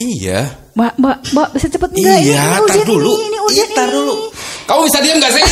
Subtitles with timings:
[0.00, 0.56] Iya.
[0.72, 2.18] Mbak, mbak, mbak bisa cepet enggak?
[2.24, 3.12] Iya, ini, ini tar dulu.
[3.20, 4.14] Ini, ini Iya, tar dulu.
[4.64, 5.44] Kamu bisa diam gak sih?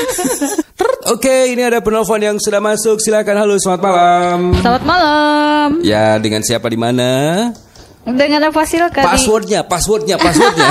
[1.18, 3.02] Oke, ini ada penelpon yang sudah masuk.
[3.02, 4.38] Silakan halo, selamat malam.
[4.54, 5.68] Selamat malam.
[5.82, 7.10] Ya, dengan siapa di mana?
[8.06, 9.02] Dengan apa Kadi?
[9.02, 10.70] Passwordnya, passwordnya, passwordnya.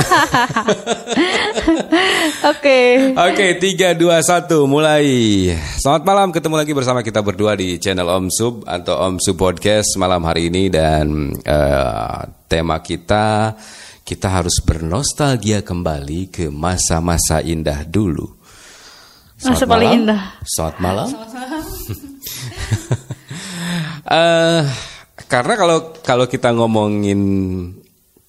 [2.56, 2.78] Oke.
[3.12, 5.04] Oke, tiga, dua, satu, mulai.
[5.76, 10.00] Selamat malam, ketemu lagi bersama kita berdua di channel Om Sub atau Om Sub Podcast
[10.00, 13.54] malam hari ini dan eh, tema kita
[14.02, 18.26] kita harus bernostalgia kembali ke masa-masa indah dulu.
[19.46, 20.34] Masa paling indah.
[20.42, 21.08] Selamat malam.
[24.10, 24.62] Eh,
[25.30, 27.20] karena kalau kalau kita ngomongin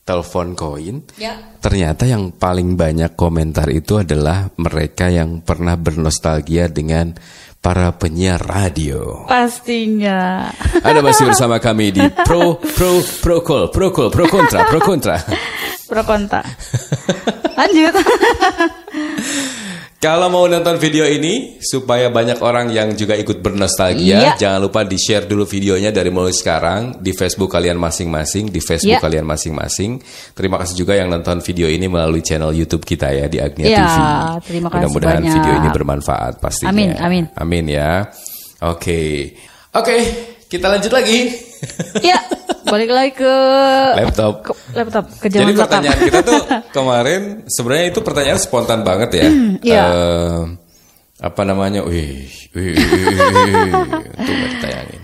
[0.01, 1.37] telepon koin, Ya.
[1.61, 7.13] ternyata yang paling banyak komentar itu adalah mereka yang pernah bernostalgia dengan
[7.61, 9.29] para penyiar radio.
[9.29, 10.49] Pastinya.
[10.81, 15.17] Anda masih bersama kami di Pro Pro Pro Call, Pro Call, Pro Kontra, Pro Kontra.
[15.91, 16.39] Pro konta.
[17.59, 17.91] Lanjut.
[20.01, 24.33] Kalau mau nonton video ini supaya banyak orang yang juga ikut bernostalgia, Iya.
[24.33, 29.05] jangan lupa di-share dulu videonya dari mulai sekarang di Facebook kalian masing-masing, di Facebook Iya.
[29.05, 30.01] kalian masing-masing.
[30.33, 33.77] Terima kasih juga yang nonton video ini melalui channel YouTube kita ya di Agnia Iya,
[33.77, 33.93] TV.
[34.49, 35.33] terima kasih Mudah-mudahan banyak.
[35.37, 36.73] video ini bermanfaat pastinya.
[36.73, 37.23] Amin, amin.
[37.37, 38.09] Amin ya.
[38.65, 39.37] Oke.
[39.71, 39.95] Oke,
[40.51, 41.31] kita lanjut lagi.
[42.11, 42.19] ya,
[42.67, 43.35] balik lagi ke
[43.95, 44.43] Laptop.
[44.43, 46.41] ke laptop ke Jadi zaman pertanyaan kita tuh
[46.75, 49.27] kemarin sebenarnya itu pertanyaan spontan banget ya.
[49.63, 49.83] iya.
[49.87, 50.41] Eh,
[51.23, 51.87] apa namanya?
[51.87, 53.59] Wih, wih, wih, wih,
[54.19, 55.01] nggak ditayangin.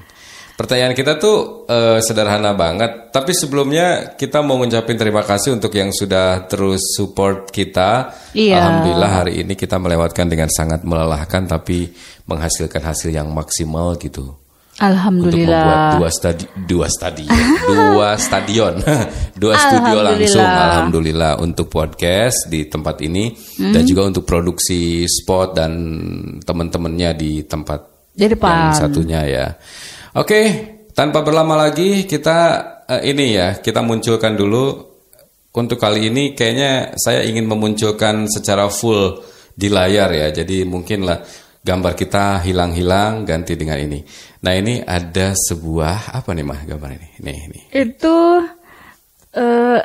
[0.57, 5.95] Pertanyaan kita tuh eh, sederhana banget, tapi sebelumnya kita mau ngucapin terima kasih untuk yang
[5.95, 8.11] sudah terus support kita.
[8.35, 8.59] Iya.
[8.59, 11.87] Alhamdulillah hari ini kita melewatkan dengan sangat melelahkan tapi
[12.27, 14.46] menghasilkan hasil yang maksimal gitu
[14.77, 15.89] untuk membuat Alhamdulillah.
[15.97, 17.33] dua stadi dua stadion
[17.73, 18.73] dua stadion
[19.41, 20.65] dua studio langsung Alhamdulillah.
[20.69, 25.71] alhamdulillah untuk podcast di tempat ini dan juga untuk produksi spot dan
[26.45, 28.69] teman-temannya di tempat Di depan.
[28.69, 29.45] yang satunya ya
[30.13, 30.41] oke
[30.93, 32.37] tanpa berlama lagi kita
[32.85, 34.93] eh, ini ya kita munculkan dulu
[35.57, 39.25] untuk kali ini kayaknya saya ingin memunculkan secara full
[39.57, 41.17] di layar ya jadi mungkin lah
[41.67, 43.99] gambar kita hilang-hilang ganti dengan ini
[44.39, 48.17] nah ini ada sebuah apa nih mah gambar ini nih ini Itu
[49.35, 49.79] eh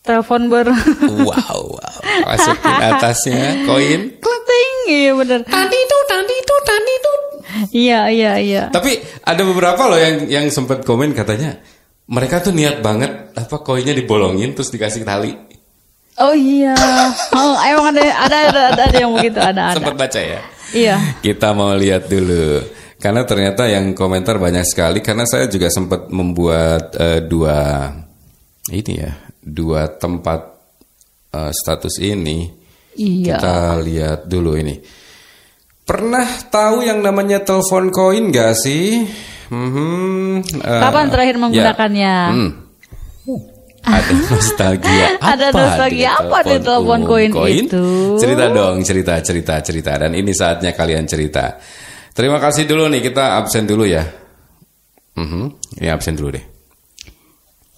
[0.00, 0.72] telepon ber
[1.28, 5.40] wow wow masukin atasnya koin Kleting, iya bener.
[5.44, 7.16] tadi tuh tadi tuh tadi tuh
[7.72, 8.64] Iya, iya, iya.
[8.68, 11.56] Tapi ada beberapa loh yang yang sempat komen katanya
[12.04, 15.32] mereka tuh niat banget apa koinnya dibolongin terus dikasih tali.
[16.16, 16.76] Oh iya.
[17.32, 19.78] Oh, emang ada ada, ada, ada yang begitu, ada ada.
[19.80, 20.40] Sempat baca ya.
[20.74, 21.20] Iya.
[21.22, 22.62] Kita mau lihat dulu.
[22.96, 27.92] Karena ternyata yang komentar banyak sekali karena saya juga sempat membuat eh, dua
[28.72, 29.12] ini ya,
[29.44, 30.40] dua tempat
[31.36, 32.48] eh, status ini.
[32.96, 33.36] Iya.
[33.36, 34.80] Kita lihat dulu ini.
[35.86, 39.06] Pernah tahu yang namanya telepon koin gak sih?
[39.52, 41.42] Mhm, eh, Kapan terakhir ya.
[41.46, 42.14] menggunakannya?
[42.34, 42.50] Hmm.
[43.86, 45.26] Ada nostalgia apa?
[45.32, 47.84] Ada nostalgia di apa di telepon koin itu?
[48.18, 49.92] Cerita dong, cerita, cerita, cerita.
[49.94, 51.54] Dan ini saatnya kalian cerita.
[52.10, 54.02] Terima kasih dulu nih, kita absen dulu ya.
[55.16, 56.44] Mhm, Ini absen dulu deh.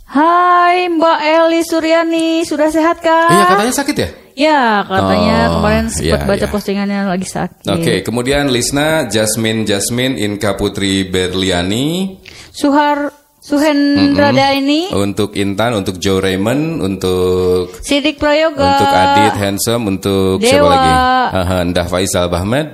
[0.08, 3.28] Hai Mbak Eli Suryani, sudah sehat kah?
[3.28, 4.08] Iya, katanya sakit ya?
[4.38, 6.54] Ya, katanya Oh, kemarin sempat iya, baca iya.
[6.54, 7.69] postingannya lagi sakit.
[7.69, 12.16] Oke, kemudian Lisna, Jasmine, Jasmine, Inka Putri Berliani.
[12.54, 13.10] Suhar
[13.48, 20.60] Suhendrada ini, Untuk Intan, untuk Joe Raymond, untuk Sidik Prayoga, Untuk Adit Handsome, untuk siapa
[20.60, 20.69] Dewa.
[20.69, 20.92] lagi?
[21.32, 22.69] Aha, Ndah Faisal Bahmed,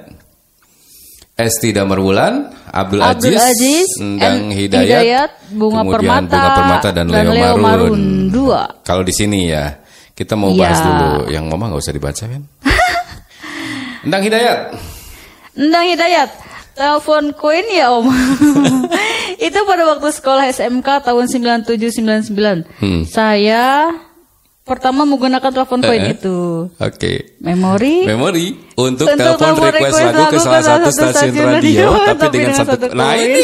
[1.34, 7.30] Esti Damarwulan, Abdul, Abdul Aziz, Endang En- Hidayat, Bunga kemudian Permata, Bunga Permata dan, Leo,
[7.30, 7.62] Marun.
[7.62, 8.60] Marun dua.
[8.82, 9.78] Kalau di sini ya,
[10.10, 10.58] kita mau Iya.
[10.58, 11.10] bahas dulu.
[11.30, 12.42] Yang mama nggak usah dibaca kan?
[14.02, 14.58] Endang Hidayat,
[15.54, 16.30] Endang Hidayat,
[16.74, 18.10] telepon koin ya om.
[19.44, 22.64] Itu pada waktu sekolah SMK tahun 9799.
[22.80, 23.02] Hmm.
[23.04, 23.92] Saya
[24.64, 26.14] pertama menggunakan telepon koin Eh, eh.
[26.16, 26.38] itu.
[26.72, 27.12] oke.
[27.38, 28.08] Memori.
[28.08, 32.74] Memori untuk, Untuk telepon request, request lagu ke salah satu stasiun radio, tapi, dengan, satu,
[32.96, 33.28] nah koin.
[33.28, 33.42] ini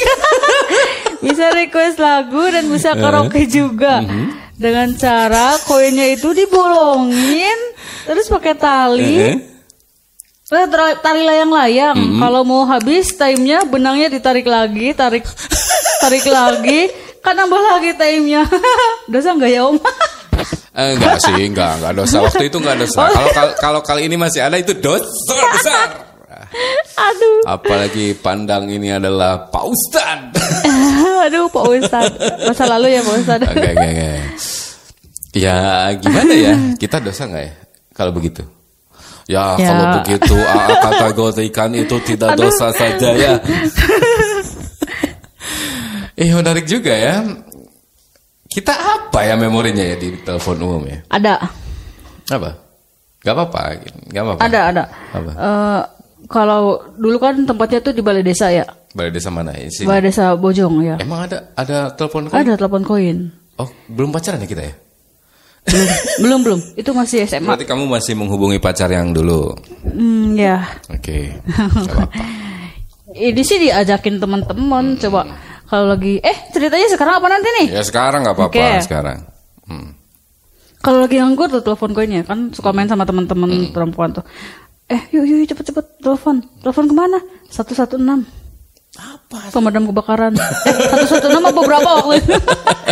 [1.28, 4.00] bisa request lagu dan bisa karaoke juga.
[4.00, 4.26] Mhm.
[4.56, 7.58] Dengan cara koinnya itu dibolongin
[8.04, 9.14] terus pakai tali.
[9.14, 9.36] Eh, eh.
[10.50, 12.18] Nah, tar- tali layang-layang.
[12.18, 15.22] Kalau mau habis timenya benangnya ditarik lagi, tarik
[16.00, 16.80] tarik lagi,
[17.20, 18.42] kan nambah lagi timenya.
[19.12, 19.76] Dosa nggak ya om?
[20.70, 22.16] Eh, enggak sih, enggak, enggak dosa.
[22.24, 23.10] Waktu itu enggak dosa.
[23.10, 25.88] Kalau kalau kalau kali ini masih ada itu dosa besar.
[27.10, 30.20] Aduh, Apalagi pandang ini adalah Pak Ustad.
[31.26, 32.10] aduh Pak Ustad.
[32.44, 33.40] Masa lalu ya Pak Ustad.
[33.44, 34.10] Oke, oke, oke.
[35.32, 35.56] Ya
[35.96, 36.54] gimana ya?
[36.76, 37.52] Kita dosa nggak ya
[37.92, 38.42] kalau begitu?
[39.30, 39.68] Ya, Ya.
[39.70, 43.34] kalau begitu AA kategorikan itu tidak dosa saja ya.
[46.20, 47.24] Eh menarik juga ya.
[48.44, 50.98] Kita apa ya memorinya ya di telepon umum ya?
[51.08, 51.38] Ada,
[52.28, 52.50] Apa?
[53.20, 53.60] Gak apa-apa,
[54.10, 54.40] gak apa-apa.
[54.42, 54.84] ada, ada.
[55.12, 55.30] Apa?
[55.30, 55.80] Eh,
[56.26, 59.70] kalau dulu kan tempatnya tuh di balai desa ya, Balai desa mana ya?
[59.70, 59.86] Sini.
[59.86, 60.96] balai desa Bojong ya.
[60.98, 62.38] Emang ada ada telepon koin?
[62.42, 63.18] Ada telepon koin.
[63.54, 64.74] Oh, belum pacaran ya kita ya?
[65.68, 65.86] Belum,
[66.24, 66.60] belum, belum.
[66.74, 67.46] Itu masih SMA.
[67.46, 69.54] Berarti kamu masih menghubungi pacar yang dulu.
[69.86, 70.64] Hmm, ya.
[70.90, 71.38] Oke.
[71.86, 72.22] Gak apa-apa.
[73.10, 74.96] Ini sih diajakin teman-teman.
[74.96, 75.28] Coba
[75.70, 77.66] kalau lagi, eh ceritanya sekarang apa nanti nih?
[77.70, 78.82] Ya sekarang nggak apa-apa Oke.
[78.82, 79.18] sekarang.
[79.64, 79.94] Hmm.
[80.80, 83.70] Kalau lagi nganggur tuh telepon koinnya kan suka main sama teman-teman Hmm.
[83.70, 84.26] perempuan tuh.
[84.90, 86.42] Eh, yuk yuk cepet-cepet telepon.
[86.58, 87.18] Telepon ke mana?
[87.46, 88.26] 116.
[88.98, 89.54] Apa?
[89.54, 90.34] Pemadam kebakaran.
[90.34, 92.34] Eh, 116 apa berapa waktu itu?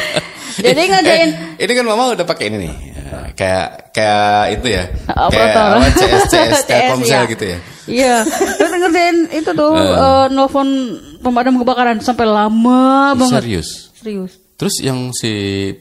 [0.70, 2.74] Jadi ngajain Eh, ini kan mama udah pakai ini nih.
[3.08, 4.84] Ya, kayak kayak itu ya.
[4.86, 5.68] kayak operator.
[5.74, 7.20] apa, CS CS Telkomsel iya.
[7.26, 7.58] gitu ya.
[7.88, 8.14] Iya,
[8.54, 10.68] terus ngerjain itu tuh eh, nelfon
[11.20, 13.42] pemadam kebakaran sampai lama banget.
[13.42, 13.68] Serius.
[13.98, 14.32] Serius.
[14.58, 15.30] Terus yang si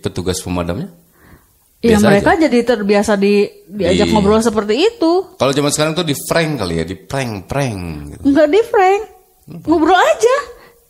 [0.02, 0.94] petugas pemadamnya?
[1.78, 5.38] Iya mereka jadi terbiasa di diajak Di- ngobrol seperti itu.
[5.38, 7.78] Kalau zaman sekarang tuh di prank kali ya, di prank prank
[8.18, 8.22] gitu.
[8.26, 9.02] Enggak di prank.
[9.66, 10.36] Ngobrol aja.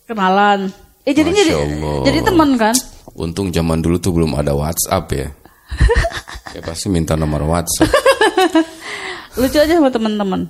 [0.08, 0.72] Kenalan.
[1.04, 2.00] Eh jadinya jadi, Allah.
[2.08, 2.74] jadi teman kan?
[3.12, 5.28] Untung zaman dulu tuh belum ada WhatsApp ya.
[6.56, 7.92] ya pasti minta nomor WhatsApp.
[9.40, 10.48] Lucu aja sama teman-teman.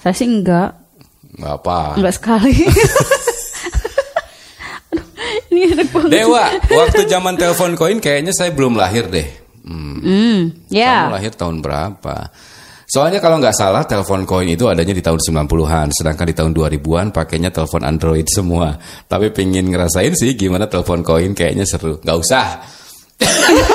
[0.00, 0.79] Saya sih enggak,
[1.40, 1.96] Gak apa.
[1.96, 2.52] enggak sekali.
[4.90, 5.06] Aduh,
[5.50, 6.10] ini enak banget.
[6.12, 9.28] Dewa, waktu zaman telepon koin kayaknya saya belum lahir deh.
[9.64, 9.98] Hmm.
[10.04, 10.38] Hmm,
[10.68, 11.08] ya.
[11.08, 12.16] Kamu lahir tahun berapa?
[12.90, 17.14] Soalnya kalau nggak salah telepon koin itu adanya di tahun 90-an, sedangkan di tahun 2000-an
[17.14, 18.74] pakainya telepon Android semua.
[19.06, 22.02] Tapi pengen ngerasain sih gimana telepon koin kayaknya seru.
[22.02, 22.46] Nggak usah.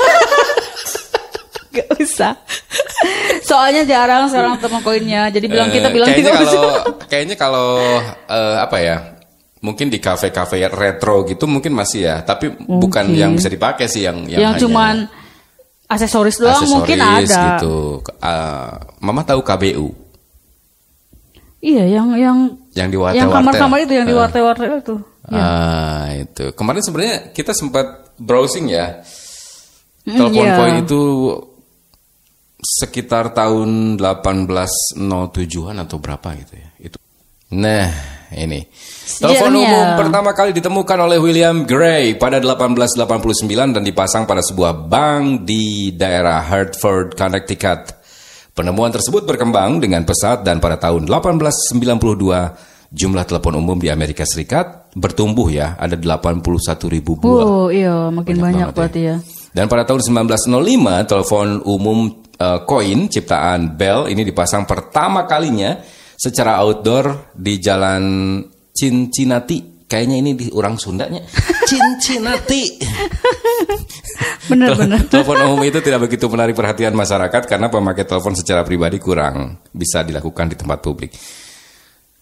[1.76, 2.32] Gak usah.
[3.46, 5.30] Soalnya jarang sekarang teman koinnya.
[5.30, 6.72] Jadi bilang kita Eh, bilang kayaknya tidak kalau
[7.10, 7.68] kayaknya kalau
[8.26, 8.96] eh, apa ya?
[9.62, 14.26] Mungkin di kafe-kafe retro gitu mungkin masih ya, tapi bukan yang bisa dipakai sih yang
[14.26, 14.94] yang, Yang hanya cuman
[15.86, 17.42] aksesoris doang mungkin aksesoris ada.
[17.56, 17.76] gitu.
[18.20, 18.70] Eh,
[19.00, 19.88] Mama tahu KBU
[21.58, 22.38] Iya, yang yang
[22.76, 24.96] yang di yang wartel kamar-kamar itu yang di wartel-wartel itu.
[25.26, 26.54] Ah, itu.
[26.54, 29.02] Kemarin sebenarnya kita sempat browsing ya.
[30.06, 30.54] Mm, Telepon iya.
[30.54, 31.00] koin itu
[32.66, 36.68] sekitar tahun 1807-an atau berapa gitu ya.
[36.82, 36.98] Itu.
[37.54, 37.86] Nah,
[38.34, 38.66] ini.
[39.06, 45.46] Telepon umum pertama kali ditemukan oleh William Gray pada 1889 dan dipasang pada sebuah bank
[45.46, 47.94] di daerah Hartford, Connecticut.
[48.50, 54.90] Penemuan tersebut berkembang dengan pesat dan pada tahun 1892 jumlah telepon umum di Amerika Serikat
[54.96, 56.42] bertumbuh ya, ada 81
[56.88, 57.44] ribu buah.
[57.44, 59.16] Oh, iya, makin banyak, banget berarti ya.
[59.52, 65.80] Dan pada tahun 1905 telepon umum eh, koin ciptaan Bell ini dipasang pertama kalinya
[66.16, 68.04] secara outdoor di Jalan
[68.72, 69.76] Cincinati.
[69.86, 71.22] Kayaknya ini di orang Sundanya.
[71.70, 72.64] Cincinati.
[74.50, 75.06] Benar-benar.
[75.06, 80.02] telepon umum itu tidak begitu menarik perhatian masyarakat karena pemakai telepon secara pribadi kurang bisa
[80.02, 81.14] dilakukan di tempat publik.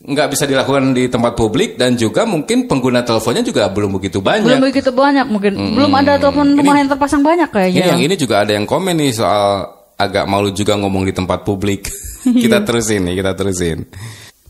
[0.04, 4.44] Nggak bisa dilakukan di tempat publik dan juga mungkin pengguna teleponnya juga belum begitu banyak.
[4.44, 5.52] Belum begitu banyak mungkin.
[5.56, 7.84] Belum ada telepon rumah yang terpasang banyak Ini kayaknya.
[7.96, 11.88] yang ini juga ada yang komen nih soal agak malu juga ngomong di tempat publik.
[12.42, 13.84] kita terusin nih, kita terusin.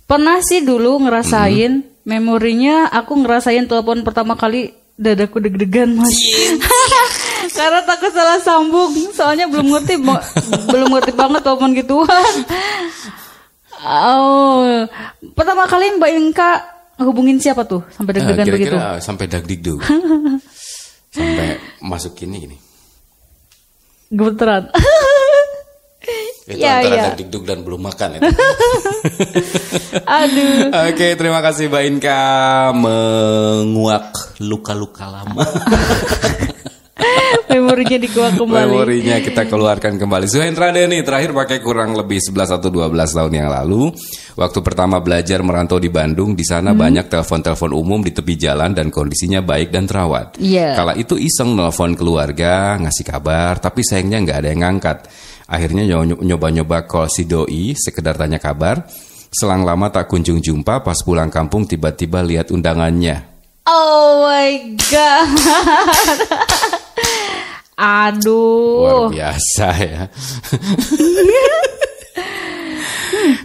[0.04, 1.88] Pernah sih dulu ngerasain Hmm.
[2.04, 6.12] memorinya aku ngerasain telepon pertama kali dadaku deg-degan mas.
[7.56, 10.20] Karena takut salah sambung, soalnya belum ngerti mo-
[10.66, 12.34] belum ngerti banget telepon gituan.
[13.80, 14.84] Oh,
[15.32, 16.50] pertama kali Mbak Inka
[17.00, 18.76] hubungin siapa tuh sampai Nah, deg-degan begitu?
[18.76, 19.80] Kira-kira sampai dagdikduk.
[21.14, 21.48] sampai
[21.80, 22.56] masuk ini gini.
[24.08, 24.68] Gemeteran.
[26.44, 27.04] Itu Ya, antara ya.
[27.08, 28.28] dagdikduk dan belum makan itu.
[30.20, 30.68] Aduh.
[30.92, 32.20] Oke, terima kasih Mbak Inka
[32.76, 34.12] menguak
[34.44, 35.40] luka-luka lama.
[37.44, 38.66] Memorinya dikuak kembali.
[38.66, 40.26] Memorinya kita keluarkan kembali.
[40.26, 43.94] Suhendra Deni terakhir pakai kurang lebih 11 atau 12 tahun yang lalu.
[44.34, 46.80] Waktu pertama belajar merantau di Bandung, di sana Hmm.
[46.82, 50.34] banyak telepon-telepon umum di tepi jalan dan kondisinya baik dan terawat.
[50.42, 50.74] Iya.
[50.74, 54.98] Kala itu iseng nelfon keluarga, ngasih kabar, tapi sayangnya nggak ada yang ngangkat.
[55.44, 58.84] Akhirnya nyo- nyoba-nyoba call si doi, sekedar tanya kabar.
[59.34, 63.34] Selang lama tak kunjung jumpa, pas pulang kampung tiba-tiba lihat undangannya.
[63.66, 65.34] Oh my god.
[67.74, 69.10] Aduh.
[69.10, 70.02] Luar biasa ya.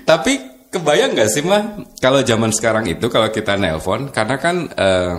[0.06, 0.34] Tapi
[0.70, 5.14] kebayang nggak sih mah kalau zaman sekarang itu kalau kita nelpon karena kan eh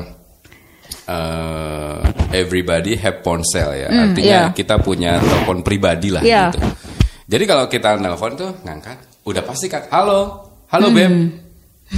[1.10, 1.96] eh,
[2.32, 3.90] everybody have ponsel ya.
[3.90, 4.54] Artinya iya.
[4.54, 6.54] kita punya telepon pribadi lah Iya.
[6.54, 6.58] gitu.
[7.26, 11.10] Jadi kalau kita nelpon tuh ngangkat, udah pasti kan, halo, halo Beb,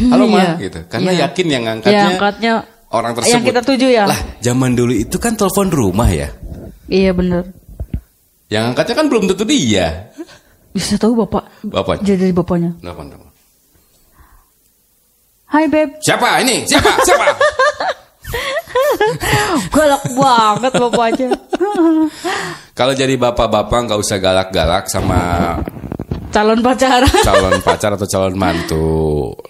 [0.08, 0.52] halo Ma, Iya.
[0.60, 0.80] gitu.
[0.88, 1.20] Karena Iya.
[1.28, 2.52] yakin yang ngangkatnya, Ya, angkatnya
[2.92, 3.32] orang tersebut.
[3.32, 4.04] yang kita tuju ya.
[4.08, 6.28] Lah, zaman dulu itu kan telepon rumah ya.
[6.88, 7.48] Iya bener.
[8.52, 10.12] Yang angkatnya kan belum tentu dia.
[10.72, 12.72] Bisa tahu bapak Bapak, jadi dari bapaknya.
[12.80, 13.24] nelpon dong.
[15.48, 16.64] Hai beb, Siapa ini?
[16.64, 16.92] Siapa?
[17.04, 17.24] Siapa?
[19.74, 21.28] galak banget bapaknya.
[22.72, 25.20] Kalau jadi bapak-bapak nggak usah galak-galak sama
[26.32, 27.12] Calon pacaran.
[27.28, 28.88] calon pacar atau calon mantu.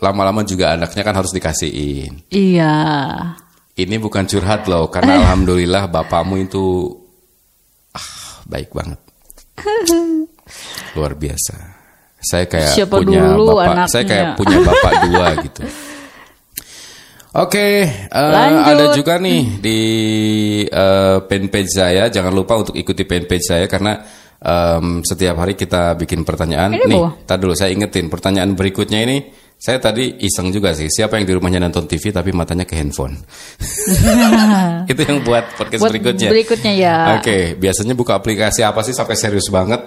[0.02, 2.26] Lama-lama juga anaknya kan harus dikasihin.
[2.29, 2.75] iya.
[3.73, 6.93] Ini bukan curhat loh, karena alhamdulillah bapakmu itu
[7.97, 9.00] ah, baik banget.
[10.93, 11.57] Luar biasa.
[12.21, 14.11] Saya kayak Siapa punya dulu bapak, saya anaknya?
[14.12, 15.62] kayak punya bapak dua gitu.
[17.33, 18.69] Oke, eh, Lanjut.
[18.77, 19.79] ada juga nih di
[20.69, 22.12] eh, fanpage saya.
[22.12, 23.97] Jangan lupa untuk ikuti fanpage saya karena
[24.37, 26.77] em, setiap hari kita bikin pertanyaan.
[26.77, 29.33] Ini nih, tar dulu saya ingetin pertanyaan berikutnya ini.
[29.57, 30.91] Saya tadi iseng juga sih.
[30.91, 33.15] Siapa yang di rumahnya nonton TV tapi matanya ke handphone?
[34.91, 36.29] Itu yang buat podcast Buat berikutnya.
[36.35, 36.97] berikutnya ya.
[37.17, 39.87] Oke, biasanya buka aplikasi apa sih sampai serius banget?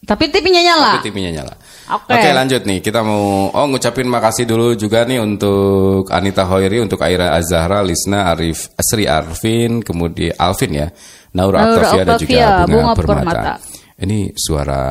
[0.00, 0.96] Tapi TV-nya nyala.
[0.96, 1.54] Tapi TV-nya nyala.
[1.92, 2.16] Oke.
[2.16, 2.78] Oke, lanjut nih.
[2.80, 8.32] Kita mau oh ngucapin makasih dulu juga nih untuk Anita Hoiri, untuk Aira Azahra, Lisna,
[8.32, 10.88] Arif, Sri Arvin, kemudian Alvin ya,
[11.36, 13.12] Naura, Naura Octavia dan juga Bunga, Bunga Permata.
[13.20, 13.52] Permata.
[14.00, 14.82] Ini suara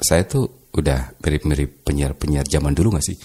[0.00, 3.16] saya tuh udah mirip-mirip penyiar-penyiar zaman dulu gak sih?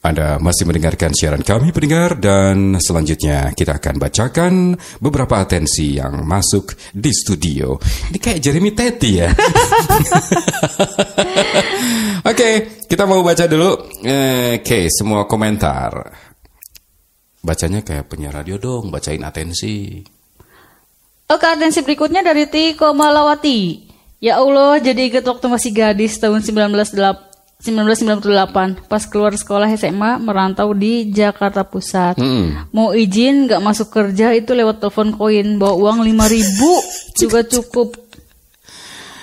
[0.00, 6.72] Anda masih mendengarkan siaran kami pendengar dan selanjutnya kita akan bacakan beberapa atensi yang masuk
[6.96, 7.76] di studio.
[8.08, 9.28] Ini kayak Jeremy Teti ya.
[12.32, 14.00] Oke, kita mau baca dulu.
[14.56, 15.92] Oke, semua komentar.
[17.44, 20.00] Bacanya kayak penyiar radio dong, bacain atensi.
[21.28, 23.92] Oke, atensi berikutnya dari Tiko Malawati.
[24.24, 27.29] Ya Allah, jadi ingat waktu masih gadis tahun 1998
[27.60, 32.16] 1998 pas keluar sekolah SMA merantau di Jakarta Pusat.
[32.16, 32.64] Hmm.
[32.72, 36.56] Mau izin nggak masuk kerja itu lewat telepon koin bawa uang 5000
[37.20, 37.92] juga cukup.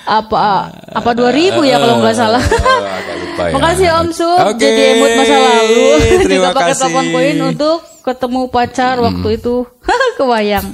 [0.07, 2.39] Apa apa 2000 ya kalau nggak salah.
[2.39, 3.51] Ya.
[3.53, 5.85] Makasih Om Sup Oke, jadi emot masa lalu
[6.25, 6.79] terima juga pakai kasih.
[6.81, 9.55] telepon koin untuk ketemu pacar waktu itu
[10.17, 10.65] kebayang.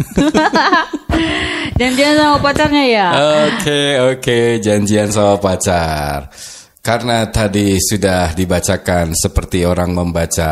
[1.73, 3.07] Janjian sama pacarnya ya.
[3.49, 3.81] Oke,
[4.13, 6.29] oke, janjian sama pacar.
[6.83, 10.51] Karena tadi sudah dibacakan seperti orang membaca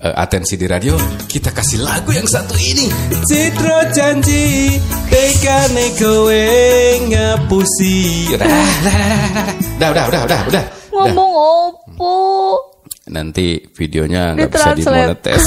[0.00, 0.96] eh, atensi di radio,
[1.28, 2.88] kita kasih lagu yang satu ini.
[3.28, 4.80] Citro janji,
[5.12, 6.48] tekane kowe
[7.12, 8.32] ngapusi.
[8.32, 8.48] Udah,
[9.76, 10.64] udah, udah, udah, udah, udah.
[10.96, 12.16] Ngomong opo?
[13.12, 15.44] Nanti videonya nggak bisa dimonetes.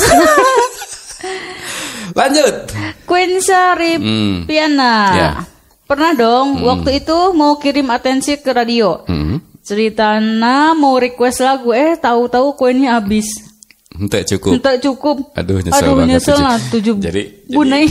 [2.19, 2.55] Lanjut.
[3.10, 4.46] Queen Sarip Hmm.
[4.46, 4.93] Piana.
[5.17, 5.29] Ya.
[5.89, 9.01] Pernah dong waktu itu mau kirim atensi ke radio.
[9.10, 9.49] Hmm.
[9.70, 13.30] Ceritana mau request lagu eh tahu-tahu koinnya habis.
[13.94, 14.58] Entah cukup.
[14.58, 15.30] Entah cukup.
[15.38, 17.86] Aduh, nyesel Aduh, banget nyesel lah tujuh Jadi- bunai.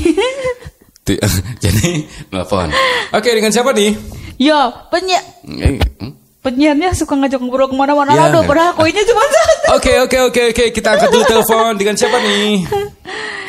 [1.07, 1.15] Tuh,
[1.63, 2.75] Jadi nelfon.
[3.15, 3.95] Oke, dengan siapa nih?
[4.39, 6.43] ya penyiar Eh, hmm?
[6.43, 8.11] penyiarnya suka ngajak ngobrol ke mana-mana.
[8.11, 8.27] Ya.
[8.27, 9.79] Aduh, padahal koinnya cuma satu.
[9.79, 12.67] Oke oke oke oke kita angkat dulu telepon dengan siapa nih?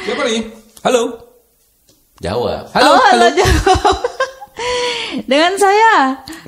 [0.05, 0.39] Siapa nih?
[0.85, 1.01] Halo.
[2.21, 2.69] Jawab.
[2.77, 2.89] Halo.
[2.93, 3.97] oh, halo, jawab.
[5.25, 5.93] Dengan saya.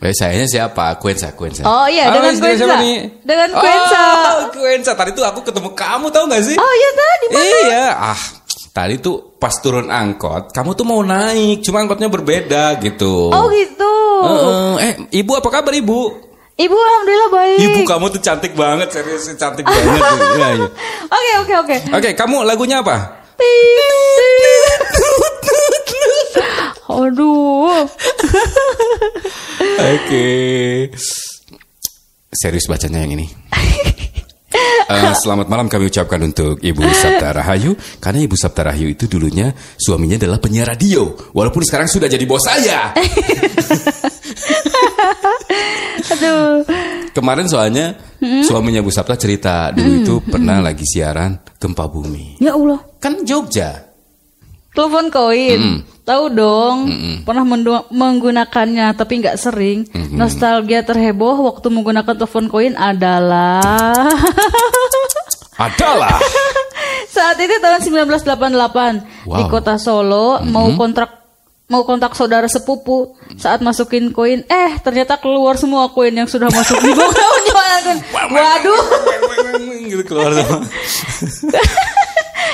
[0.01, 0.97] Eh sayanya siapa?
[1.01, 1.65] Kuensa Kuensa.
[1.65, 2.97] Oh, iya, Halo, dengan dengan siapa nih?
[3.25, 4.03] Dengan Kuensa.
[4.03, 4.91] Oh Kuensa.
[4.93, 6.57] Tadi tuh aku ketemu kamu tahu gak sih?
[6.59, 7.57] Oh, iya tadi mana?
[7.65, 7.85] Iya.
[7.95, 8.21] Ah
[8.71, 13.27] tadi tuh pas turun angkot, kamu tuh mau naik, cuma angkotnya berbeda gitu.
[13.27, 13.93] Oh, gitu.
[14.21, 14.71] Heeh.
[14.79, 16.31] eh ibu apa kabar ibu?
[16.55, 17.57] Ibu alhamdulillah baik.
[17.67, 19.99] Ibu kamu tuh cantik banget, serius cantik banget.
[20.37, 20.67] Iya, iya.
[21.09, 21.75] Oke, oke, oke.
[21.99, 23.19] Oke, kamu lagunya apa?
[26.99, 27.71] Aduh.
[29.95, 30.27] Oke.
[32.31, 33.27] Serius bacanya yang ini.
[34.91, 39.55] Eh, selamat malam kami ucapkan untuk Ibu Sabta Rahayu Karena Ibu Sabta Rahayu itu dulunya
[39.79, 42.91] suaminya adalah penyiar radio Walaupun sekarang sudah jadi bos saya
[46.11, 46.67] Aduh.
[47.15, 47.95] Kemarin soalnya
[48.43, 52.83] suaminya Bu Sabta cerita Dulu itu pernah lagi siaran gempa bumi Ya Allah.
[52.99, 53.90] Kan Jogja
[54.71, 55.61] Telepon koin.
[56.01, 56.77] Tahu dong.
[57.21, 59.85] Pernah mendu- menggunakannya tapi nggak sering.
[60.11, 64.07] Nostalgia terheboh waktu menggunakan telepon koin adalah
[65.61, 66.17] Adalah
[67.13, 68.25] saat itu tahun 1988
[69.29, 69.45] di Wow.
[69.45, 71.21] kota Solo mau kontrak
[71.67, 76.81] mau kontak saudara sepupu saat masukin koin eh ternyata keluar semua koin yang sudah masuk
[76.81, 77.13] di bawah
[78.33, 78.83] waduh
[79.85, 80.65] gitu keluar semua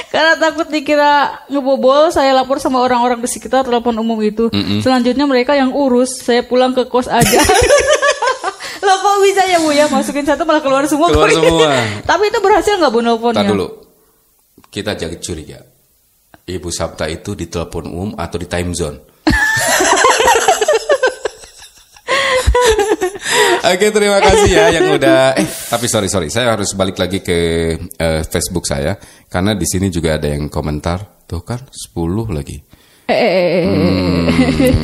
[0.07, 4.47] Karena takut dikira ngebobol, saya lapor sama orang-orang di sekitar telepon umum itu.
[4.79, 7.39] Selanjutnya mereka yang urus, saya pulang ke kos aja.
[8.87, 11.11] Loh kok bisa ya Bu ya masukin satu malah keluar semua.
[11.11, 11.75] Keluar semua.
[12.09, 13.43] Tapi itu berhasil nggak Bu nelponnya?
[13.43, 13.67] Tar dulu.
[14.71, 15.59] Kita jadi curiga.
[16.47, 18.97] Ibu Sabta itu di telepon umum atau di time zone?
[23.73, 27.37] Oke terima kasih ya yang udah eh tapi sorry sorry saya harus balik lagi ke
[27.77, 28.95] eh, Facebook saya
[29.27, 32.66] karena di sini juga ada yang komentar tuh kan 10 lagi.
[33.07, 34.27] Hmm,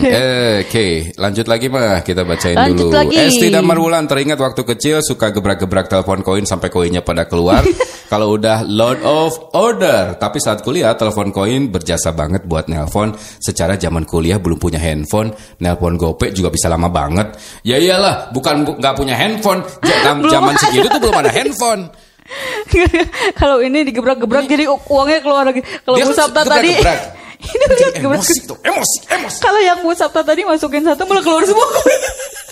[0.07, 2.95] eh, Oke, lanjut lagi mah kita bacain Lanjut dulu.
[2.95, 3.15] lagi.
[3.19, 7.59] Esti Damar Wulan teringat waktu kecil suka gebrak-gebrak telepon koin sampai koinnya pada keluar.
[8.11, 13.11] Kalau udah load of order, tapi saat kuliah telepon koin berjasa banget buat nelpon.
[13.17, 17.33] Secara zaman kuliah belum punya handphone, nelpon gopek juga bisa lama banget.
[17.65, 19.65] Ya iyalah, bukan bu- nggak punya handphone.
[19.83, 21.89] Jam- Zaman segitu tuh belum ada handphone.
[23.39, 25.61] Kalau ini digebrak-gebrak jadi uangnya keluar lagi.
[25.83, 26.71] Kalau kan Sabta tadi
[27.43, 28.23] ini lihat gebrak.
[28.23, 29.39] Emosi tuh, emosi, emosi.
[29.43, 31.67] Kalau yang Bu Sabta tadi masukin satu malah keluar semua.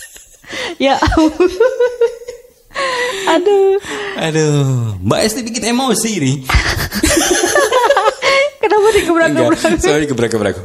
[0.91, 0.99] ya.
[3.31, 3.79] Aduh.
[4.19, 6.35] Aduh, Mbak Esti bikin emosi nih.
[8.61, 9.59] Kenapa digebrak-gebrak?
[9.79, 10.55] Sorry gebrak-gebrak.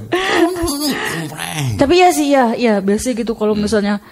[1.77, 4.03] Tapi ya sih ya, ya biasa gitu kalau misalnya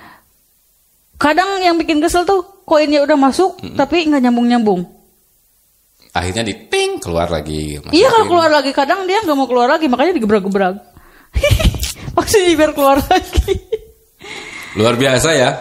[1.16, 4.84] kadang yang bikin kesel tuh koinnya udah masuk tapi nggak nyambung-nyambung.
[6.14, 7.82] Akhirnya di ping keluar lagi.
[7.90, 10.78] Iya kalau keluar lagi kadang dia nggak mau keluar lagi makanya digebrak-gebrak.
[12.16, 13.54] Maksudnya biar keluar lagi.
[14.74, 15.58] Luar biasa ya.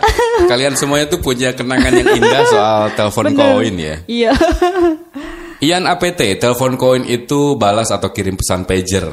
[0.49, 3.37] Kalian semuanya tuh punya kenangan yang indah soal telepon Bener.
[3.37, 3.95] koin ya.
[4.09, 4.31] Iya.
[5.65, 9.09] Ian APT, telepon koin itu balas atau kirim pesan pager.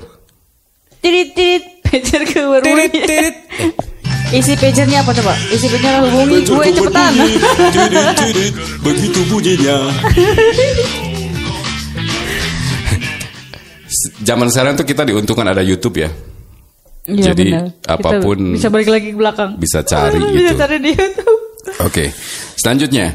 [1.01, 3.37] Tirit tirit pager ke Tirit, tirit.
[4.31, 5.35] Isi pagernya apa coba?
[5.51, 7.13] Isi pagernya hubungi gue cepetan.
[8.87, 9.77] Begitu bunyinya.
[14.23, 16.11] Zaman sekarang tuh kita diuntungkan ada YouTube ya.
[17.11, 17.67] Iya, Jadi, benar.
[17.75, 19.51] Kita apa pun bisa balik lagi ke belakang.
[19.59, 20.61] bisa cari Bisa gitu.
[20.63, 21.41] cari di YouTube.
[21.83, 22.05] Oke,
[22.55, 23.07] selanjutnya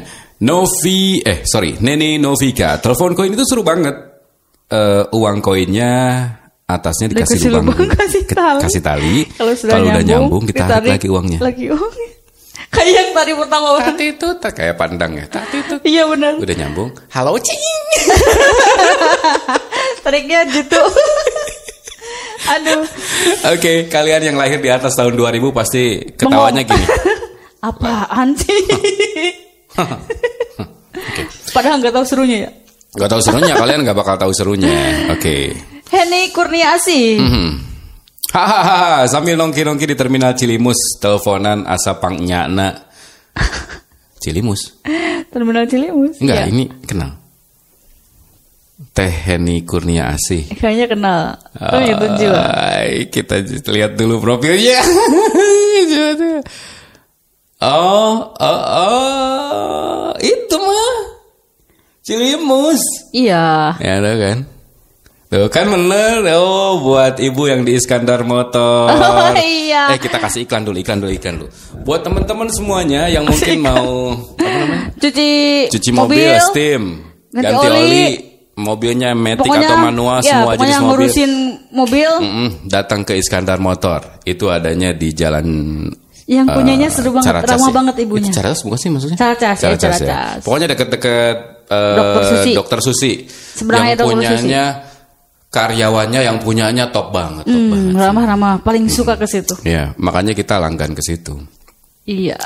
[0.44, 3.96] Novi, eh sorry, Nene Novika, telepon koin itu seru banget.
[4.66, 5.94] Eh, uang koinnya
[6.66, 8.60] atasnya dikasih Dikasih lubang, lubang, kasih tali.
[8.66, 9.16] kasih tali.
[9.32, 11.38] Kalau sudah Kalau nyambung, nyambung, ditarik lagi uangnya.
[11.38, 12.08] Lagi uangnya.
[12.74, 13.86] Kayak yang tadi pertama orang.
[13.94, 15.24] Tati itu tak kayak pandang ya.
[15.30, 16.32] Tati itu Iya benar.
[16.36, 16.90] udah nyambung.
[17.08, 17.56] Halo cing.
[20.04, 20.82] Tariknya gitu.
[22.52, 22.82] Aduh.
[23.54, 26.74] Oke, kalian yang lahir di atas tahun 2000 pasti ketawanya Bengong.
[26.74, 26.86] gini.
[27.62, 28.60] Apaan sih?
[31.50, 32.50] Padahal nggak tahu serunya ya.
[32.96, 34.72] Gak tahu serunya, kalian gak bakal tahu serunya.
[35.12, 35.52] Oke.
[35.90, 37.02] Henny Kurniasi.
[37.20, 37.48] Mhm.
[38.26, 42.74] Hahaha, sambil nongki-nongki di terminal Cilimus, teleponan asa pang nyana.
[44.22, 44.76] Cilimus?
[45.30, 46.18] Terminal Cilimus.
[46.20, 46.50] Enggak, Ya.
[46.50, 47.16] ini kenal.
[48.92, 50.52] Teh Heni Kurnia Asih.
[50.52, 51.20] Kayaknya kenal.
[51.56, 52.44] Oh itu juga.
[52.76, 53.40] Ay, kita
[53.72, 54.76] lihat dulu profilnya.
[57.64, 60.92] oh, oh, oh, itu mah
[62.04, 62.82] Cilimus.
[63.16, 63.80] Iya.
[63.80, 64.38] Ya ada kan?
[65.26, 69.90] Tuh kan bener Oh buat ibu yang di Iskandar Motor Oh, iya.
[69.90, 71.50] Eh kita kasih iklan dulu Iklan dulu iklan dulu
[71.82, 75.30] Buat teman-teman semuanya Yang mungkin mau Apa namanya Cuci
[75.74, 76.82] Cuci mobil, steam
[77.34, 77.74] ganti Ganti, oli.
[77.74, 78.06] oli.
[78.56, 81.32] Mobilnya matic atau manual ya, Semua pokoknya jenis mobil ngurusin
[81.74, 85.46] mobil Mm-mm, Datang ke Iskandar Motor Itu adanya di jalan
[86.26, 87.74] yang punyanya eh, seru banget, Caracas ramah ya?
[87.78, 88.26] banget ibunya.
[88.26, 89.14] Itu Caracas bukan sih maksudnya?
[89.14, 90.40] Caracas, ya, Caracas Caracas.
[90.42, 91.36] Pokoknya deket-deket
[91.70, 92.50] eh, Dokter Susi.
[92.50, 93.12] Dokter Susi.
[93.30, 94.64] Seberangnya yang punyanya
[95.50, 97.92] karyawannya yang punyanya top banget, top banget.
[97.92, 99.54] Hmm, ramah-ramah, paling suka ke situ.
[99.64, 101.38] Ya, makanya kita langgan ke situ.
[102.06, 102.38] Iya.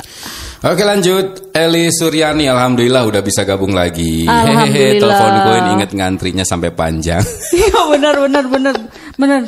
[0.61, 4.25] Oke lanjut, Eli Suryani, alhamdulillah udah bisa gabung lagi.
[4.25, 5.01] Hehehe, Alhamdulillah.
[5.01, 7.25] telepon koin inget ngantrinya sampai panjang.
[7.57, 8.75] Iya benar benar benar
[9.21, 9.43] benar.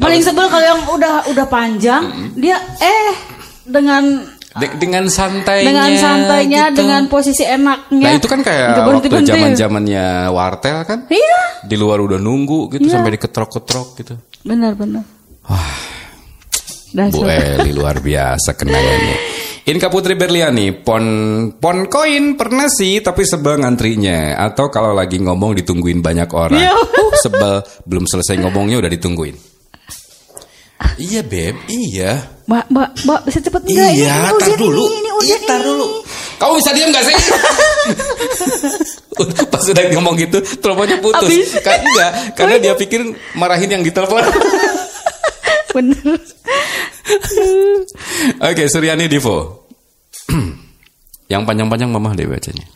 [0.00, 3.12] Paling sebel kalau yang udah udah panjang, dia eh
[3.64, 5.66] dengan De- dengan santainya.
[5.66, 6.78] dengan santainya, gitu.
[6.86, 8.06] dengan posisi enaknya.
[8.06, 12.86] Nah itu kan kayak waktu zaman zamannya wartel kan, Iya, di luar udah nunggu gitu
[12.86, 12.94] Iya.
[12.98, 14.14] sampai diketrok-ketrok gitu.
[14.46, 15.02] benar benar.
[15.50, 15.74] Wah,
[16.94, 17.10] Dasar.
[17.10, 19.16] Bu Eli luar biasa kenangannya.
[19.64, 21.04] Inka Putri Berliani, pon
[21.56, 24.36] pon koin pernah sih, tapi sebel ngantrinya.
[24.36, 26.60] Atau kalau lagi ngomong ditungguin banyak orang.
[26.60, 26.70] Iya.
[26.76, 27.54] Uh, sebel,
[27.88, 29.53] belum selesai ngomongnya udah ditungguin.
[30.94, 32.12] Iya beb, iya.
[32.44, 33.90] Mbak, mbak, mbak bisa cepet enggak?
[33.96, 34.82] iya, ini tar urgent dulu.
[34.84, 35.66] Ini, ini Iya, tar ini.
[35.66, 35.86] dulu.
[36.36, 37.14] Kamu bisa diam gak sih?
[39.54, 41.30] Pas udah ngomong gitu, teleponnya putus.
[41.30, 41.48] Habis.
[41.62, 43.00] Kan enggak, karena dia pikir
[43.34, 44.20] marahin yang ditelepon.
[45.74, 46.16] Bener.
[48.40, 49.66] Oke, Suryani Divo.
[51.32, 52.66] yang panjang-panjang mamah deh bacanya.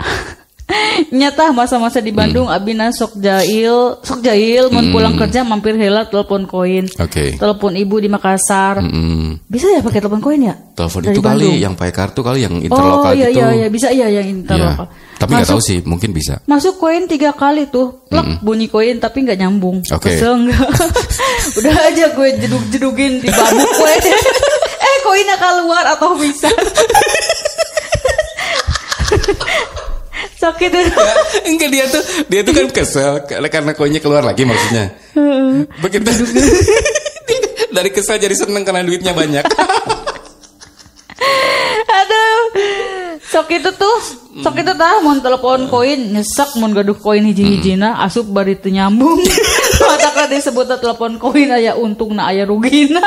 [1.08, 6.44] Nyata masa-masa di Bandung Abina sok jail, sok jail mun pulang kerja mampir heula telepon
[6.44, 6.90] koin.
[6.94, 7.34] Oke.
[7.34, 8.78] Telepon ibu di Makassar.
[8.78, 10.54] Hmm, Bisa ya pakai telepon koin ya?
[10.74, 11.56] telepon Dari itu kali Bandung.
[11.58, 13.38] yang pakai kartu kali yang Oh interlokal iya gitu.
[13.38, 14.34] iya iya bisa iya yang Iya.
[14.36, 14.86] interlokal.
[15.18, 16.38] Tapi nggak tahu sih, mungkin bisa.
[16.44, 19.82] Masuk koin tiga kali tuh, plek bunyi koin tapi nggak nyambung.
[19.84, 20.14] Oke.
[20.14, 20.68] Kesel nggak?
[21.58, 24.02] Udah aja gue jeduk-jedugin di babuk koin.
[24.86, 26.46] eh koinnya keluar atau bisa?
[30.48, 31.14] Sakit udah.
[31.44, 34.96] Enggak dia tuh dia tuh kan kesel karena koinnya keluar lagi maksudnya.
[35.84, 36.08] Begitu
[37.76, 39.44] dari kesel jadi seneng karena duitnya banyak.
[41.88, 42.40] Aduh.
[43.28, 43.96] Sok itu tuh,
[44.40, 49.20] sok itu tah mau telepon koin nyesek mau gaduh koin hiji-hijina asup bari teu nyambung.
[49.84, 53.04] Mata kan disebut telepon koin aya untung na aya rugina.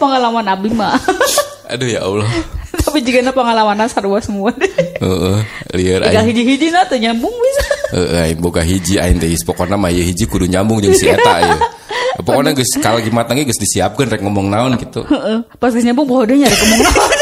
[0.00, 0.96] Pengalaman abi mah.
[1.68, 2.24] Aduh ya Allah.
[2.88, 4.48] Tapi jika pengalaman sarua semua.
[4.56, 5.38] Heeh,
[5.76, 6.32] lieur Tiga aing.
[6.32, 7.64] hiji-hijina teu nyambung bisa.
[8.24, 11.58] Aing boga hiji aing teh pokona mah ieu hiji kudu nyambung jeung si eta ieu.
[12.24, 15.04] Pokoknya geus kalagi matang ge geus disiapkeun rek ngomong naon gitu.
[15.60, 17.12] Pas geus nyambung poho deui nyari kemung naon.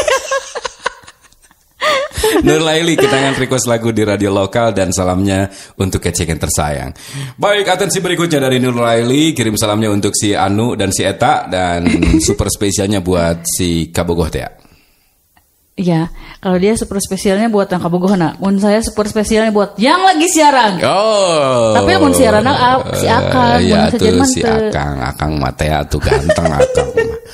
[2.47, 5.51] Nur Laili kita akan request lagu di radio lokal dan salamnya
[5.83, 6.95] untuk kecekan tersayang.
[7.39, 11.87] Baik, atensi berikutnya dari Nur Laili kirim salamnya untuk si Anu dan si Eta dan
[12.23, 14.66] super spesialnya buat si Kabogoh Tea.
[15.77, 16.09] Iya,
[16.41, 18.41] kalau dia super spesialnya buat yang kabogohna.
[18.41, 20.81] Mun saya super spesialnya buat yang lagi siaran.
[20.81, 21.77] Oh.
[21.77, 24.41] Tapi mun siaran ah, si Akang, Eh, ya mun tuh si.
[24.41, 26.89] Akang, Akang Matea tuh ganteng Akang.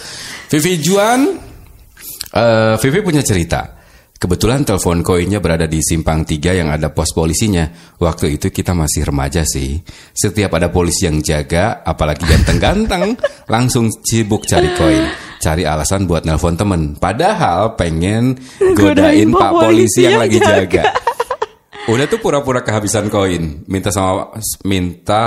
[0.50, 1.38] Vivi Juan,
[2.34, 3.78] eh, Vivi punya cerita.
[4.18, 7.70] Kebetulan telepon koinnya berada di simpang 3 yang ada pos polisinya.
[7.98, 9.78] Waktu itu kita masih remaja sih.
[10.14, 13.18] Setiap ada polisi yang jaga, apalagi ganteng-ganteng,
[13.54, 15.31] langsung sibuk cari koin.
[15.42, 16.94] Cari alasan buat nelpon temen.
[16.94, 18.38] Padahal pengen
[18.78, 20.54] godain Godain pak Pak polisi yang yang lagi jaga.
[20.62, 20.82] jaga.
[21.90, 24.30] Udah tuh pura-pura kehabisan koin, minta sama
[24.62, 25.22] minta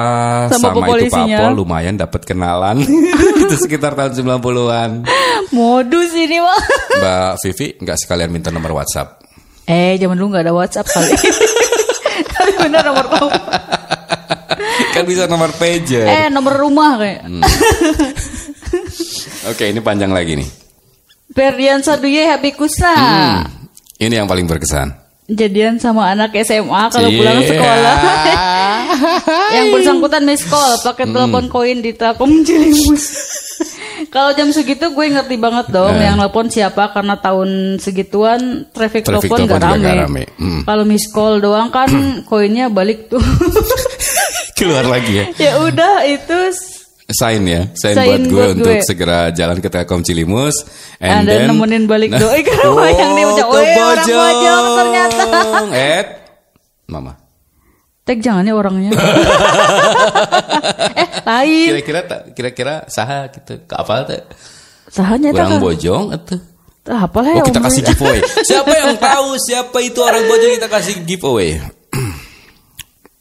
[0.55, 1.11] Sama sama, itu.
[1.11, 2.79] Papol lumayan dapat kenalan.
[3.43, 5.03] itu sekitar tahun 90-an.
[5.51, 6.61] Modus ini mah.
[6.95, 9.19] Mbak Vivi nggak sekalian minta nomor WhatsApp.
[9.67, 11.11] Eh, zaman dulu nggak ada WhatsApp kali.
[12.39, 13.29] Tapi bener nomor kamu.
[14.95, 16.05] Kan bisa nomor pager.
[16.05, 17.21] Eh, nomor rumah kayak.
[17.21, 17.43] Hmm.
[19.45, 20.49] Oke, ini panjang lagi nih.
[21.29, 22.95] Ferdian Saduye Happy Kusna.
[22.95, 23.39] Hmm,
[23.99, 24.95] ini yang paling berkesan.
[25.25, 27.49] Jadian sama anak SMA kalau pulang Iya.
[27.49, 27.95] sekolah.
[29.57, 31.13] yang bersangkutan miss call pakai Hmm.
[31.17, 33.05] telepon koin di Telkom Cilimus.
[34.07, 36.05] Kalau jam segitu gue ngerti banget dong Eh.
[36.05, 39.91] yang telepon siapa karena tahun segituan traffic, Traffic telepon gak rame.
[39.97, 40.23] rame.
[40.37, 40.61] Hmm.
[40.61, 41.89] Kalau miss call doang kan
[42.29, 43.19] koinnya balik tuh.
[44.55, 45.25] Keluar lagi ya.
[45.35, 46.39] ya udah itu
[47.05, 48.81] Sign ya, sign, Sign buat gue buat untuk gue.
[48.81, 50.65] segera jalan ke Telkom Cilimus
[50.97, 55.23] And then nemenin balik doi ke rumah yang dia ucap, "Weh, orang Bojong ternyata."
[56.01, 56.07] Ed,
[56.89, 57.13] Mama.
[58.05, 58.89] tag jangan ya orangnya.
[61.01, 61.69] eh lain.
[61.73, 62.01] Kira-kira
[62.33, 64.21] kira-kira saha gitu ke apa teh?
[64.89, 66.37] Sahanya tak Orang bojong atau
[66.85, 68.21] apa lah Oh kita kasih giveaway.
[68.49, 71.57] Siapa yang tahu siapa itu orang bojong kita kasih giveaway.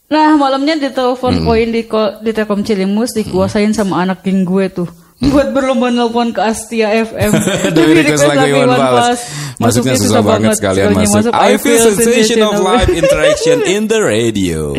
[0.05, 1.45] Nah malamnya ditelepon Hmm.
[1.45, 6.29] koin di ko- di Telkom Cilimus dikuasain sama anak geng gue tuh buat berlomba nelpon
[6.29, 7.31] ke Astia FM.
[7.75, 9.21] Dari request lagu Iwan Fals.
[9.57, 11.31] Masuknya susah banget sekalian masuk.
[11.31, 14.75] I feel sensation of live interaction in the radio.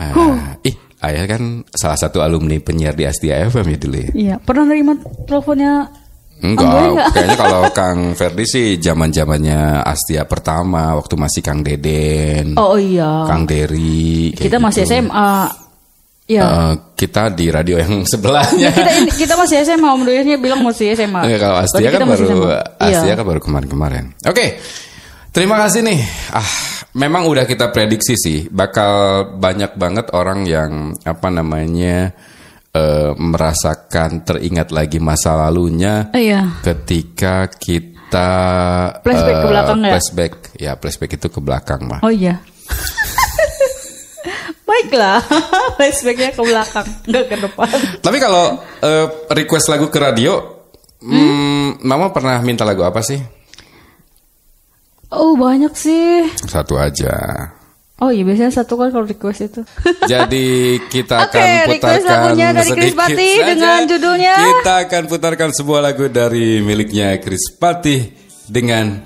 [0.00, 0.72] Ah, ih,
[1.04, 4.08] ayah kan salah satu alumni penyiar di Astia FM ya dulu ya.
[4.10, 4.96] Iya pernah nerima
[5.28, 5.92] teleponnya
[6.40, 7.08] Enggak, Enggak, enggak.
[7.14, 13.28] kayaknya kalau Kang Ferdi sih zaman zamannya Astia pertama waktu masih Kang Deden, Oh iya
[13.28, 14.32] Kang Dery.
[14.32, 14.92] kita masih gitu.
[14.98, 15.32] SMA.
[16.30, 18.70] Ya Eh, kita di radio yang sebelahnya.
[18.70, 21.26] kita ini, kita masih SMA Om Duyasnya bilang masih SMA.
[21.26, 22.58] Enggak, kalau Astia Berarti kan kita masih baru SMA.
[22.78, 23.14] Astia Iya.
[23.14, 24.04] kan baru kemarin-kemarin.
[24.24, 24.46] Oke.
[25.30, 26.00] Terima kasih nih.
[26.30, 26.50] Ah,
[26.92, 28.90] memang udah kita prediksi sih bakal
[29.36, 32.10] banyak banget orang yang apa namanya
[32.70, 36.62] eh, merasakan teringat lagi masa lalunya Iya.
[36.62, 38.30] ketika kita
[39.06, 39.90] Flashback ke eh, belakang ya?
[39.94, 42.00] Flashback, ya flashback itu ke belakang mah.
[42.02, 42.42] Oh iya.
[44.66, 45.18] Baiklah,
[45.78, 47.78] flashbacknya ke belakang, nggak ke depan.
[47.98, 50.38] Tapi kalau eh, request lagu ke radio,
[51.02, 53.18] hmm, Mama pernah minta lagu apa sih?
[55.10, 56.30] Oh banyak sih.
[56.46, 57.50] Satu aja.
[58.00, 59.60] Oh iya biasanya satu kan kalau request itu.
[60.12, 63.48] Jadi kita Oke, akan request putarkan lagunya dari Chris sedikit Patih saja.
[63.52, 64.34] dengan judulnya?
[64.40, 68.00] Kita akan putarkan sebuah lagu dari miliknya Chris Patih
[68.48, 69.04] dengan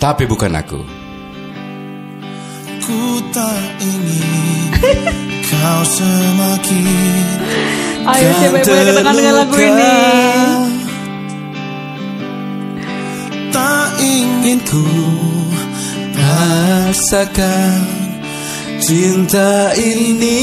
[0.00, 0.80] Tapi Bukan Aku.
[2.80, 3.00] Ku
[3.30, 4.72] tak ingin
[5.52, 7.28] kau semakin
[8.02, 9.92] Ayo siapa yang boleh kedengar dengan lagu ini?
[13.52, 14.82] Tak ingin ku
[16.32, 17.80] rasakan
[18.80, 20.40] cinta ini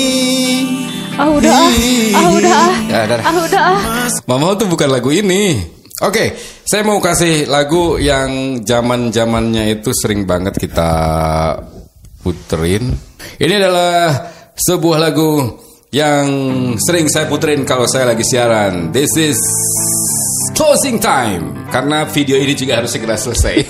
[1.20, 1.68] Ah udah ah,
[2.16, 3.20] ah udah ah, Ya, udah.
[3.20, 3.80] ah udah ah.
[4.24, 5.60] Mama tuh bukan lagu ini.
[6.00, 6.32] Oke,
[6.64, 10.92] saya mau kasih lagu yang zaman zamannya itu sering banget kita
[12.24, 12.96] puterin.
[13.36, 15.60] Ini adalah sebuah lagu
[15.92, 16.26] yang
[16.80, 18.96] sering saya puterin kalau saya lagi siaran.
[18.96, 19.36] This is
[20.52, 23.56] closing time karena video ini juga harus segera selesai.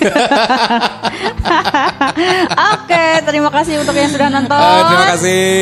[2.74, 4.58] Oke, terima kasih untuk yang sudah nonton.
[4.58, 5.58] Eh, terima kasih.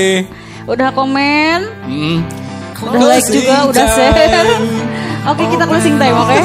[0.69, 2.19] Udah komen, Hmm.
[2.79, 4.47] udah like juga, udah share.
[5.29, 6.39] Oke, kita closing time, oke?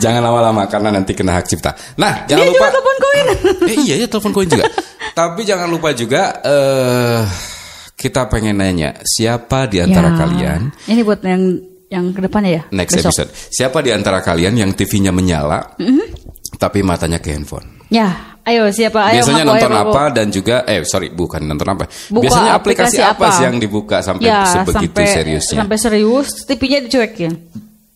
[0.00, 1.76] Jangan lama-lama karena nanti kena hak cipta.
[1.94, 2.58] Nah, jangan Dia lupa.
[2.58, 3.26] juga telepon koin.
[3.68, 4.66] Eh, iya ya telepon koin juga.
[5.12, 7.20] Tapi jangan lupa juga eh
[7.94, 10.16] kita pengen nanya siapa di antara Ya.
[10.16, 12.62] kalian Ini buat yang yang ke depannya ya.
[12.70, 13.10] next besok.
[13.10, 13.30] episode.
[13.50, 15.74] Siapa di antara kalian yang TV-nya menyala
[16.56, 17.82] tapi matanya ke handphone?
[17.90, 19.10] Ya, ayo siapa?
[19.10, 19.90] Ayo Biasanya ngaku, ayo nonton ngaku.
[19.90, 21.84] apa dan juga eh sorry bukan nonton apa.
[22.06, 23.34] Buka Biasanya aplikasi, aplikasi apa apa?
[23.34, 25.58] sih yang dibuka sampai Ya, sebegitu sampai seriusnya?
[25.58, 27.32] Sampai serius, TV-nya dicuekin.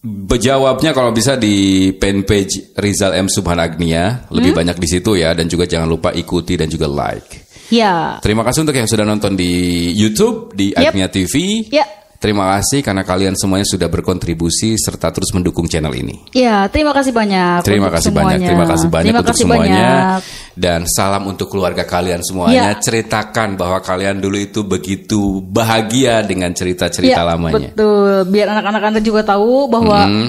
[0.05, 4.61] Bejawabnya kalau bisa di fanpage Rizal M Subhanagnia lebih Hmm?
[4.61, 7.41] banyak di situ ya dan juga jangan lupa ikuti dan juga like.
[7.73, 8.21] Ya.
[8.21, 9.49] Terima kasih untuk yang sudah nonton di
[9.91, 10.81] YouTube di Yep.
[10.85, 11.35] Agnia TV.
[11.73, 11.89] Ya.
[12.25, 16.25] Terima kasih karena kalian semuanya sudah berkontribusi serta terus mendukung channel ini.
[16.33, 17.61] Ya, terima kasih banyak.
[17.61, 18.49] Terima kasih banyak, semuanya.
[18.49, 19.69] terima kasih banyak Terima untuk kasih semuanya.
[19.69, 20.21] banyak.
[20.57, 22.73] Dan salam untuk keluarga kalian semuanya.
[22.73, 22.81] Ya.
[22.81, 27.69] Ceritakan bahwa kalian dulu itu begitu bahagia dengan cerita-cerita Ya, lamanya.
[27.77, 28.25] betul.
[28.33, 30.29] Biar anak-anak Anda juga tahu bahwa Hmm.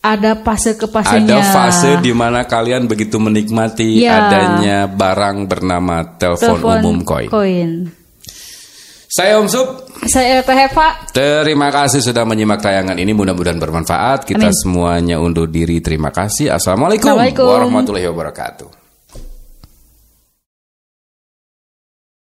[0.00, 1.36] ada fase ke fasenya.
[1.36, 4.24] Ada fase di mana kalian begitu menikmati Ya.
[4.24, 7.28] adanya barang bernama telepon Telepon umum koin.
[7.28, 7.70] koin.
[9.16, 9.68] Saya Om Sup.
[10.12, 10.92] Saya Teh Eva.
[11.08, 13.16] Terima kasih sudah menyimak tayangan ini.
[13.16, 14.28] Mudah-mudahan bermanfaat.
[14.28, 14.60] Kita Amin.
[14.60, 15.80] semuanya undur diri.
[15.80, 16.52] Terima kasih.
[16.52, 17.48] Assalamualaikum Assalamualaikum.
[17.48, 18.85] warahmatullahi wabarakatuh.